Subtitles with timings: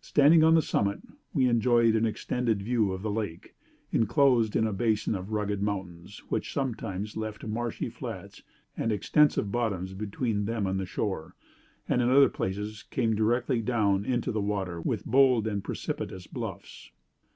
[0.00, 1.00] Standing on the summit,
[1.34, 3.56] we enjoyed an extended view of the lake,
[3.90, 8.44] inclosed in a basin of rugged mountains, which sometimes left marshy flats
[8.76, 11.34] and extensive bottoms between them and the shore,
[11.88, 16.92] and in other places came directly down into the water with bold and precipitous bluffs.